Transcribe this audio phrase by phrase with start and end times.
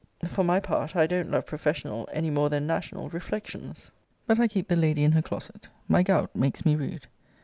[0.27, 3.91] For my part, I don't love professional any more than national reflections.
[4.25, 5.69] But I keep the lady in her closet.
[5.87, 7.05] My gout makes me rude.